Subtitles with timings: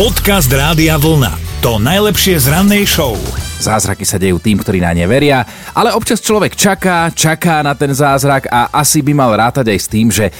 [0.00, 1.60] Podcast Rádia Vlna.
[1.60, 3.20] To najlepšie z rannej show.
[3.60, 5.44] Zázraky sa dejú tým, ktorí na ne veria,
[5.76, 9.90] ale občas človek čaká, čaká na ten zázrak a asi by mal rátať aj s
[9.92, 10.32] tým, že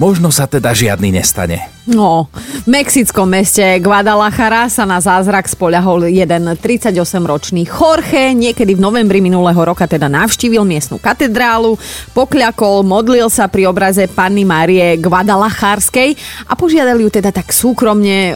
[0.00, 1.68] možno sa teda žiadny nestane.
[1.84, 2.32] No,
[2.64, 8.32] v mexickom meste Guadalajara sa na zázrak spoľahol jeden 38-ročný Jorge.
[8.32, 11.76] Niekedy v novembri minulého roka teda navštívil miestnu katedrálu,
[12.16, 16.16] pokľakol, modlil sa pri obraze Panny Márie Guadalajarskej
[16.48, 18.34] a požiadali ju teda tak súkromne e,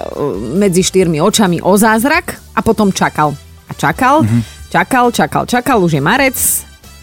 [0.60, 3.32] medzi štyrmi očami o zázrak a potom čakal.
[3.64, 4.68] A čakal, mm-hmm.
[4.68, 6.36] čakal, čakal, čakal, už je marec,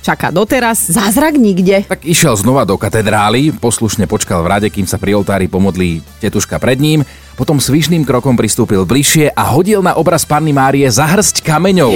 [0.02, 1.86] čaká doteraz, zázrak nikde.
[1.86, 6.58] Tak išiel znova do katedrály, poslušne počkal v rade, kým sa pri oltári pomodlí tetuška
[6.58, 7.06] pred ním,
[7.38, 11.94] potom svišným krokom pristúpil bližšie a hodil na obraz Panny Márie zahrsť kameňov.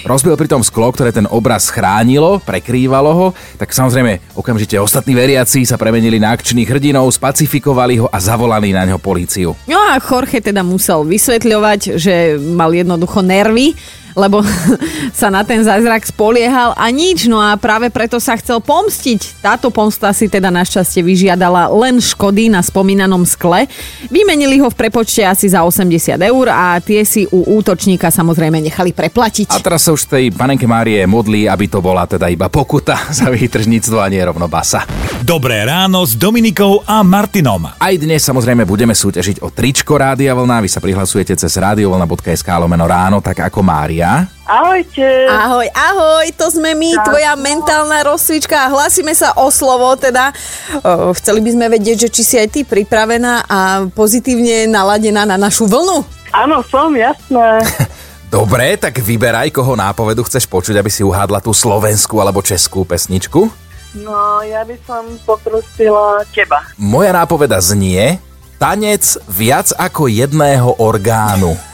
[0.00, 3.26] Rozbil pritom sklo, ktoré ten obraz chránilo, prekrývalo ho,
[3.60, 8.88] tak samozrejme okamžite ostatní veriaci sa premenili na akčných hrdinov, spacifikovali ho a zavolali na
[8.88, 9.52] ňo políciu.
[9.68, 13.76] No a Jorge teda musel vysvetľovať, že mal jednoducho nervy,
[14.14, 14.42] lebo
[15.20, 19.42] sa na ten zázrak spoliehal a nič, no a práve preto sa chcel pomstiť.
[19.42, 23.66] Táto pomsta si teda našťastie vyžiadala len škody na spomínanom skle.
[24.08, 28.94] Vymenili ho v prepočte asi za 80 eur a tie si u útočníka samozrejme nechali
[28.94, 29.52] preplatiť.
[29.52, 33.28] A teraz sa už tej panenke Márie modlí, aby to bola teda iba pokuta za
[33.28, 34.86] výtržníctvo a nie rovno basa.
[35.20, 37.68] Dobré ráno s Dominikou a Martinom.
[37.76, 40.64] Aj dnes samozrejme budeme súťažiť o tričko Rádia Vlna.
[40.64, 43.99] Vy sa prihlasujete cez radiovlna.sk lomeno ráno, tak ako Mária.
[44.48, 45.30] Ahojte.
[45.30, 50.34] Ahoj, ahoj, to sme my, tvoja mentálna rozcvička hlasíme sa o slovo, teda
[50.82, 55.38] o, chceli by sme vedieť, že či si aj ty pripravená a pozitívne naladená na
[55.38, 56.02] našu vlnu.
[56.34, 57.62] Áno, som, jasné.
[58.34, 63.50] Dobre, tak vyberaj, koho nápovedu chceš počuť, aby si uhádla tú slovenskú alebo českú pesničku.
[63.98, 66.62] No, ja by som poprosila teba.
[66.78, 68.22] Moja nápoveda znie
[68.60, 71.69] tanec viac ako jedného orgánu.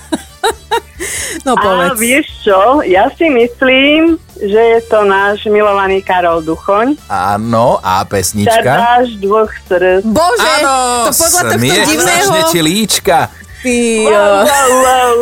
[1.47, 1.95] No A povedz.
[2.03, 6.99] vieš čo, ja si myslím, že je to náš milovaný Karol Duchoň.
[7.07, 8.67] Áno, a pesnička.
[8.67, 10.03] Čardáš dvoch srdc.
[10.03, 10.55] Bože,
[11.07, 12.35] to podľa tohto divného...
[12.67, 13.31] líčka.
[13.63, 13.79] Ty,
[14.11, 15.17] Wow, wow, wow.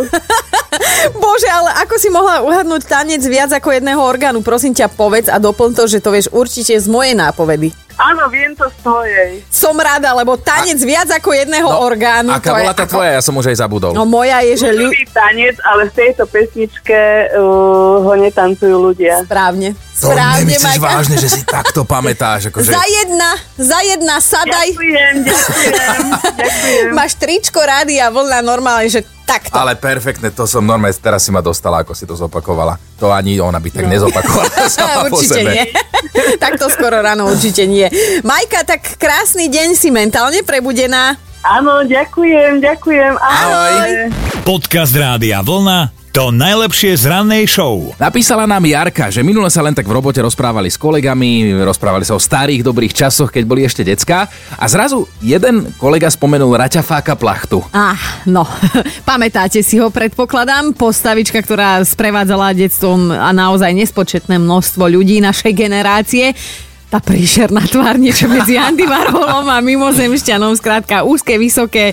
[1.22, 4.41] Bože, ale ako si mohla uhadnúť tanec viac ako jedného orgánu?
[4.41, 7.84] Prosím ťa, povedz a doplň to, že to vieš určite z mojej nápovedy.
[7.94, 9.31] Áno, viem to z tvojej.
[9.47, 12.34] Som rada, lebo tanec viac ako jedného orgánu.
[12.34, 13.10] Aká bola tá ako- tvoja?
[13.15, 13.94] Ja som už aj zabudol.
[13.94, 14.91] No moja je, že ľu...
[15.15, 16.99] Tanec, ale v tejto pesničke
[17.38, 19.22] uh, ho netancujú ľudia.
[19.22, 19.78] Správne.
[19.94, 20.87] to Správne, nemyslíš Majka.
[20.91, 22.41] vážne, že si takto pamätáš?
[22.50, 22.75] Akože...
[22.75, 24.69] Za jedna, za jedna, sadaj.
[24.75, 26.03] Ďakujem, ďakujem,
[26.43, 26.91] ďakujem.
[26.99, 29.57] Máš tričko rády a vlna normálne, že takto.
[29.57, 32.77] Ale perfektne, to som normálne, teraz si ma dostala, ako si to zopakovala.
[33.01, 35.65] To ani ona by tak nezopakovala sama po určite nie.
[36.45, 37.89] Takto skoro ráno určite nie.
[38.23, 41.17] Majka, tak krásny deň si mentálne prebudená.
[41.45, 43.12] Áno, ďakujem, ďakujem.
[43.21, 44.09] Ahoj.
[44.49, 46.03] Podcast Rádia Vlna.
[46.14, 47.91] To najlepšie z rannej show.
[47.98, 52.14] Napísala nám Jarka, že minule sa len tak v robote rozprávali s kolegami, rozprávali sa
[52.14, 57.66] o starých dobrých časoch, keď boli ešte decká a zrazu jeden kolega spomenul Raťafáka plachtu.
[57.75, 57.98] Ah,
[58.30, 58.47] no,
[59.10, 66.31] pamätáte si ho, predpokladám, postavička, ktorá sprevádzala detstvom a naozaj nespočetné množstvo ľudí našej generácie.
[66.94, 71.91] Tá príšerná tvár, niečo medzi Andy Warholom a mimozemšťanom, skrátka úzke, vysoké,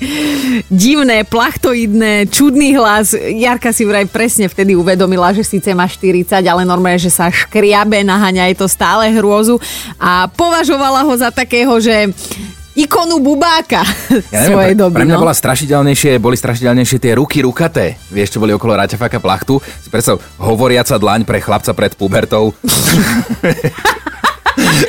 [0.69, 3.17] divné, plachtoidné, čudný hlas.
[3.17, 8.06] Jarka si vraj presne vtedy uvedomila, že síce má 40, ale normálne, že sa škriabe,
[8.06, 9.57] naháňa je to stále hrôzu
[9.97, 12.13] a považovala ho za takého, že
[12.78, 13.81] ikonu bubáka
[14.29, 14.95] Ja svojej pre, doby.
[15.01, 15.23] pre mňa no.
[15.25, 17.97] bola strašidelnejšie, boli strašidelnejšie tie ruky rukaté.
[18.13, 19.57] Vieš, čo boli okolo Raťafáka plachtu?
[19.81, 22.53] Si predstav, hovoriaca dlaň pre chlapca pred pubertou.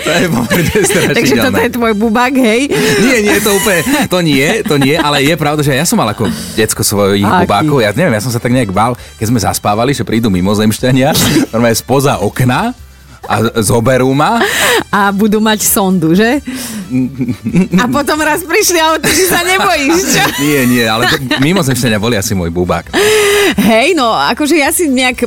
[0.00, 1.16] to je pomerne strašidelné.
[1.16, 2.60] Takže toto je tvoj bubák, hej?
[3.04, 6.08] Nie, nie, to úplne, to nie, to nie, ale je pravda, že ja som mal
[6.10, 7.44] ako decko svojich Aký?
[7.44, 11.12] bubákov, ja neviem, ja som sa tak nejak bál, keď sme zaspávali, že prídu mimozemšťania,
[11.52, 12.72] normálne spoza okna
[13.22, 14.42] a zoberú ma.
[14.90, 16.42] A budú mať sondu, že?
[17.80, 20.24] A potom raz prišli a ty si sa nebojíš, čo?
[20.44, 22.92] Nie, nie, ale to, mimozemšťania boli asi môj bubák.
[23.56, 25.24] Hej, no akože ja si nejak,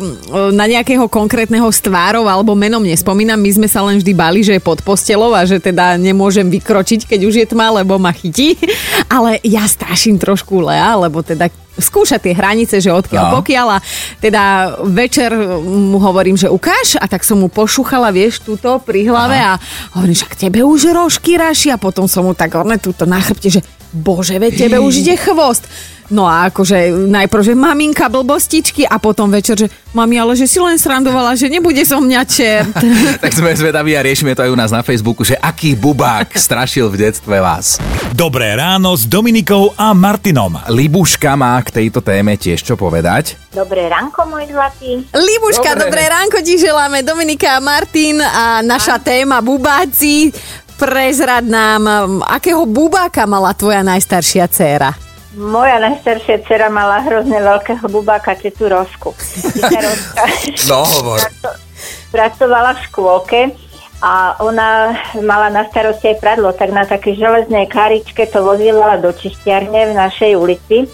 [0.54, 3.40] na nejakého konkrétneho stvárov alebo menom nespomínam.
[3.40, 7.10] My sme sa len vždy bali, že je pod postelou a že teda nemôžem vykročiť,
[7.10, 8.60] keď už je tma, lebo ma chytí.
[9.16, 13.34] Ale ja straším trošku Lea, lebo teda skúša tie hranice, že odkiaľ No.
[13.40, 13.68] pokiaľ.
[13.76, 13.80] A
[14.20, 14.44] teda
[14.84, 15.32] večer
[15.64, 19.60] mu hovorím, že ukáž a tak som mu pošúchala, vieš, túto pri hlave a
[19.94, 23.50] hovorím, však tebe už rožky raši a potom som mu tak orne túto na chrbte,
[23.50, 23.62] že
[23.96, 25.64] bože, veď tebe už ide chvost.
[26.06, 30.62] No a akože najprv, že maminka blbostičky a potom večer, že mami, ale že si
[30.62, 32.78] len srandovala, že nebude so mňa čert.
[33.24, 36.94] tak sme zvedaví a riešime to aj u nás na Facebooku, že aký bubák strašil
[36.94, 37.82] v detstve vás.
[38.14, 40.62] Dobré ráno s Dominikou a Martinom.
[40.70, 43.42] Libuška má k tejto téme tiež čo povedať.
[43.50, 45.02] Dobré ránko, môj zlatý.
[45.10, 45.90] Libuška, Dobre.
[45.90, 50.30] dobré ránko ti želáme, Dominika a Martin a naša téma bubáci.
[50.76, 54.92] Prezrad nám, akého bubáka mala tvoja najstaršia dcéra?
[55.40, 59.16] Moja najstaršia dcera mala hrozne veľkého bubáka, tetu Rosku.
[60.68, 61.20] No hovor.
[61.24, 61.56] praco-
[62.12, 63.40] pracovala v škôlke
[64.04, 69.12] a ona mala na starosti aj pradlo, tak na také železnej karičke to vozívala do
[69.16, 70.88] čistiarne v našej ulici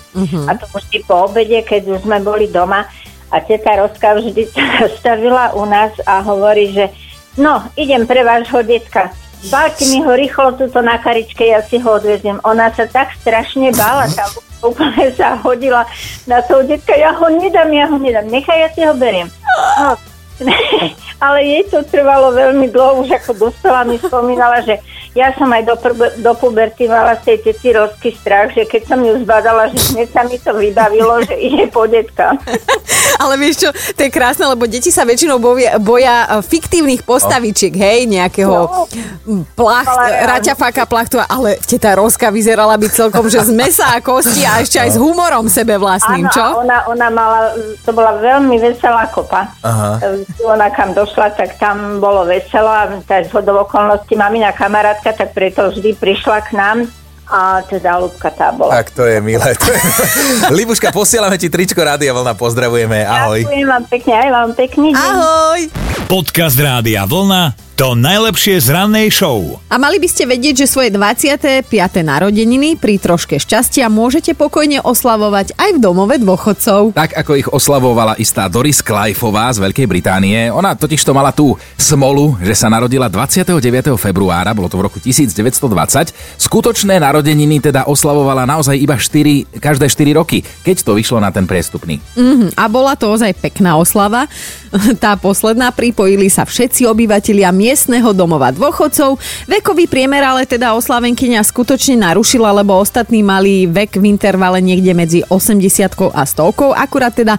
[0.45, 2.85] a to vždy po obede, keď už sme boli doma
[3.29, 6.89] a teta Roska vždy sa stavila u nás a hovorí, že
[7.37, 9.09] no, idem pre vášho detka.
[9.49, 12.38] Báte mi ho rýchlo tuto na karičke, ja si ho odveziem.
[12.45, 14.29] Ona sa tak strašne bála, tá
[14.69, 15.89] úplne sa hodila
[16.29, 19.25] na toho detka, ja ho nedám, ja ho nedám, nechaj, ja si ho beriem.
[19.81, 19.97] No,
[21.25, 24.77] ale jej to trvalo veľmi dlho, už ako dospela mi spomínala, že
[25.13, 28.81] ja som aj do, pr- do puberty mala z tej tety rozky strach, že keď
[28.85, 32.31] som ju zbadala, že hneď sa mi to vybavilo, že ide po detka.
[33.21, 37.69] Ale vieš čo, to je krásne, lebo deti sa väčšinou boja, boja e, fiktívnych postavičiek,
[37.69, 38.87] hej, nejakého No.
[39.51, 44.41] plach, Ale- raťafáka plachtu, ale teta Roska vyzerala byť celkom, že z mesa a kosti
[44.41, 46.45] a ešte aj s humorom sebe vlastným, Áno, čo?
[46.57, 47.39] ona, ona mala,
[47.81, 49.51] to bola veľmi veselá kopa.
[49.61, 49.99] Aha.
[50.41, 54.49] Ona kam došla, tak tam bolo veselo a tak z hodov okolností mamina
[55.01, 56.77] kamarátka, tak preto vždy prišla k nám
[57.31, 58.75] a teda ľudka tá bola.
[58.75, 59.56] Tak to je milé.
[59.56, 59.80] To je...
[60.57, 63.42] Libuška, posielame ti tričko Rádia Vlna, pozdravujeme, ahoj.
[63.48, 65.00] Ďakujem vám pekne, aj vám pekný deň.
[65.15, 65.59] Ahoj!
[66.12, 69.59] Podcast Rádia Vlna to najlepšie z rannej show.
[69.71, 71.68] A mali by ste vedieť, že svoje 25.
[72.03, 76.94] narodeniny pri troške šťastia môžete pokojne oslavovať aj v domove dôchodcov.
[76.94, 81.56] Tak ako ich oslavovala istá Doris Klajfová z Veľkej Británie, ona totiž to mala tú
[81.79, 83.56] smolu, že sa narodila 29.
[83.95, 86.39] februára, bolo to v roku 1920.
[86.39, 91.47] Skutočné narodeniny teda oslavovala naozaj iba 4, každé 4 roky, keď to vyšlo na ten
[91.47, 92.01] priestupný.
[92.17, 94.27] Mhm, a bola to ozaj pekná oslava.
[95.01, 99.21] Tá posledná pripojili sa všetci obyvatelia miestneho domova dôchodcov.
[99.45, 105.19] Vekový priemer ale teda oslavenkyňa skutočne narušila, lebo ostatní mali vek v intervale niekde medzi
[105.29, 107.37] 80 a 100, akurát teda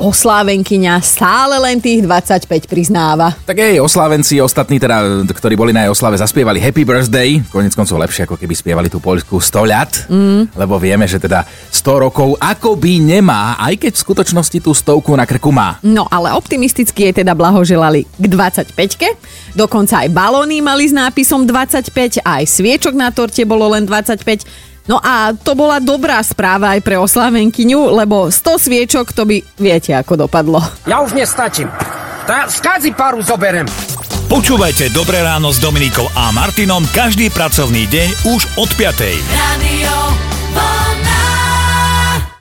[0.00, 3.36] oslávenkyňa stále len tých 25 priznáva.
[3.44, 8.00] Tak jej oslávenci ostatní, teda, ktorí boli na jej oslave, zaspievali Happy Birthday, konec koncov
[8.00, 10.56] lepšie, ako keby spievali tú poľskú 100 ľat, mm.
[10.56, 15.28] lebo vieme, že teda 100 rokov akoby nemá, aj keď v skutočnosti tú stovku na
[15.28, 15.76] krku má.
[15.84, 19.08] No ale optimisticky jej teda blahoželali k 25-ke.
[19.52, 24.69] Dokonca aj balóny mali s nápisom 25, aj sviečok na torte bolo len 25.
[24.88, 29.92] No a to bola dobrá správa aj pre oslávenkyňu, lebo 100 sviečok to by viete
[29.92, 30.60] ako dopadlo.
[30.88, 31.68] Ja už nestačím.
[32.24, 33.66] Tá skádzi paru zoberem.
[34.30, 39.18] Počúvajte Dobré ráno s Dominikou a Martinom každý pracovný deň už od 5.
[39.26, 39.79] Radio